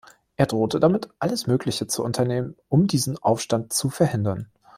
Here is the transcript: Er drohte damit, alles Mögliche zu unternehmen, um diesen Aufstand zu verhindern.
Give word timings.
Er 0.35 0.47
drohte 0.47 0.79
damit, 0.79 1.09
alles 1.19 1.45
Mögliche 1.45 1.85
zu 1.85 2.03
unternehmen, 2.03 2.55
um 2.69 2.87
diesen 2.87 3.19
Aufstand 3.19 3.71
zu 3.71 3.91
verhindern. 3.91 4.49